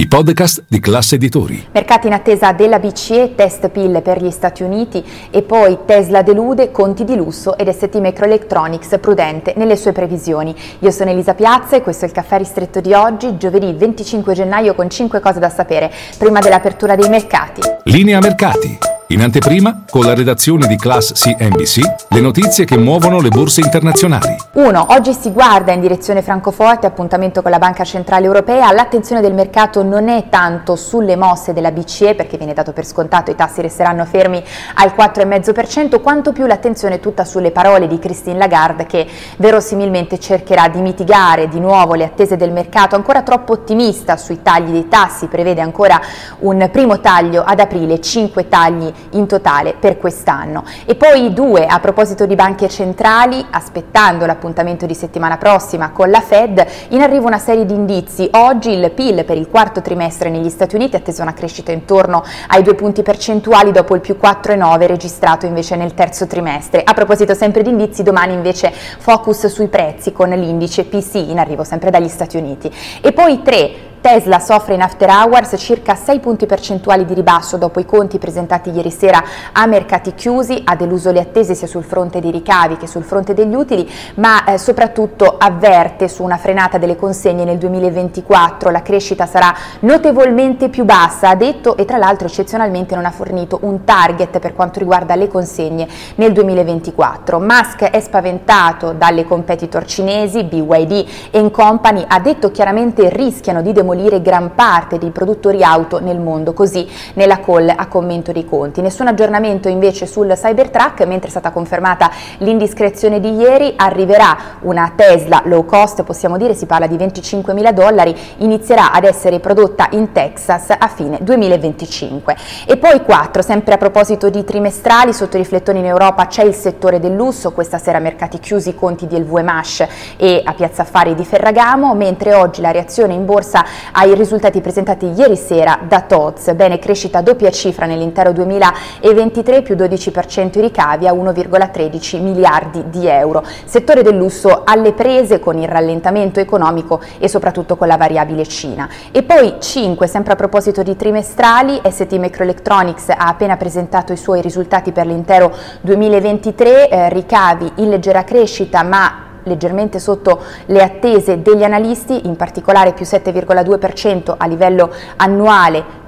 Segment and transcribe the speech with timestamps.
[0.00, 1.68] i podcast di classe editori.
[1.72, 6.70] Mercati in attesa della BCE, test PIL per gli Stati Uniti e poi Tesla delude,
[6.70, 10.56] conti di lusso ed ST Microelectronics prudente nelle sue previsioni.
[10.78, 14.74] Io sono Elisa Piazza e questo è il caffè ristretto di oggi, giovedì 25 gennaio
[14.74, 17.60] con 5 cose da sapere prima dell'apertura dei mercati.
[17.84, 18.89] Linea mercati.
[19.10, 24.36] In anteprima, con la redazione di Class CNBC, le notizie che muovono le borse internazionali.
[24.52, 24.86] 1.
[24.90, 28.70] Oggi si guarda in direzione Francoforte, appuntamento con la Banca Centrale Europea.
[28.72, 33.32] L'attenzione del mercato non è tanto sulle mosse della BCE, perché viene dato per scontato
[33.32, 34.40] i tassi resteranno fermi
[34.74, 40.68] al 4,5%, quanto più l'attenzione è tutta sulle parole di Christine Lagarde, che verosimilmente cercherà
[40.68, 45.26] di mitigare di nuovo le attese del mercato, ancora troppo ottimista sui tagli dei tassi,
[45.26, 46.00] prevede ancora
[46.40, 50.64] un primo taglio ad aprile, 5 tagli in totale per quest'anno.
[50.84, 56.20] E poi due, a proposito di banche centrali, aspettando l'appuntamento di settimana prossima con la
[56.20, 58.28] Fed, in arrivo una serie di indizi.
[58.32, 62.22] Oggi il PIL per il quarto trimestre negli Stati Uniti ha atteso una crescita intorno
[62.48, 66.82] ai due punti percentuali dopo il più 4,9 registrato invece nel terzo trimestre.
[66.84, 71.64] A proposito sempre di indizi, domani invece focus sui prezzi con l'indice PC in arrivo
[71.64, 72.72] sempre dagli Stati Uniti.
[73.00, 77.80] E poi tre, Tesla soffre in after hours circa 6 punti percentuali di ribasso dopo
[77.80, 82.18] i conti presentati ieri sera a mercati chiusi, ha deluso le attese sia sul fronte
[82.18, 86.96] dei ricavi che sul fronte degli utili, ma eh, soprattutto avverte su una frenata delle
[86.96, 92.94] consegne nel 2024, la crescita sarà notevolmente più bassa, ha detto e tra l'altro eccezionalmente
[92.94, 97.38] non ha fornito un target per quanto riguarda le consegne nel 2024.
[97.38, 103.88] Musk è spaventato dalle competitor cinesi, BYD e Company, ha detto chiaramente rischiano di demolire
[103.90, 108.80] demolire gran parte dei produttori auto nel mondo, così nella call a commento dei conti.
[108.80, 115.42] Nessun aggiornamento invece sul Cybertruck, mentre è stata confermata l'indiscrezione di ieri, arriverà una Tesla
[115.46, 120.12] low cost, possiamo dire si parla di 25 mila dollari, inizierà ad essere prodotta in
[120.12, 122.36] Texas a fine 2025.
[122.66, 126.54] E poi 4, sempre a proposito di trimestrali, sotto i riflettori in Europa c'è il
[126.54, 131.24] settore del lusso, questa sera mercati chiusi, conti di LVMH e a Piazza Affari di
[131.24, 136.54] Ferragamo, mentre oggi la reazione in borsa ai risultati presentati ieri sera da TOTS.
[136.54, 143.06] Bene, crescita a doppia cifra nell'intero 2023, più 12% i ricavi a 1,13 miliardi di
[143.06, 143.44] euro.
[143.64, 148.88] Settore del lusso alle prese con il rallentamento economico e soprattutto con la variabile Cina.
[149.10, 154.40] E poi 5, sempre a proposito di trimestrali, ST Microelectronics ha appena presentato i suoi
[154.40, 161.62] risultati per l'intero 2023, eh, ricavi in leggera crescita ma leggermente sotto le attese degli
[161.62, 165.98] analisti, in particolare più 7,2% a livello annuale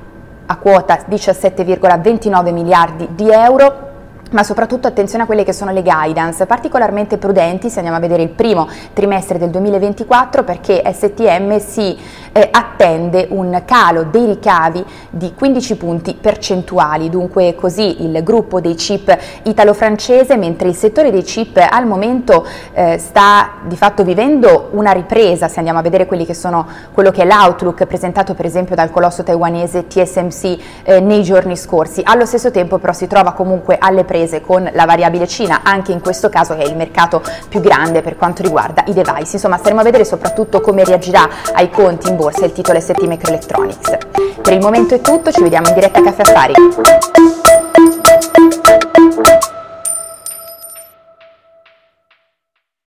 [0.46, 3.90] a quota 17,29 miliardi di euro
[4.32, 8.22] ma soprattutto attenzione a quelle che sono le guidance, particolarmente prudenti se andiamo a vedere
[8.22, 11.96] il primo trimestre del 2024 perché STM si
[12.32, 18.74] eh, attende un calo dei ricavi di 15 punti percentuali, dunque così il gruppo dei
[18.74, 24.92] chip italo-francese, mentre il settore dei chip al momento eh, sta di fatto vivendo una
[24.92, 28.90] ripresa, se andiamo a vedere che sono, quello che è l'outlook presentato per esempio dal
[28.90, 34.04] colosso taiwanese TSMC eh, nei giorni scorsi, allo stesso tempo però si trova comunque alle
[34.04, 38.02] prese con la variabile Cina, anche in questo caso che è il mercato più grande
[38.02, 42.16] per quanto riguarda i device, insomma staremo a vedere soprattutto come reagirà ai conti in
[42.16, 43.98] borsa il titolo ST Microelectronics.
[44.40, 46.54] Per il momento è tutto, ci vediamo in diretta a Caffè Affari.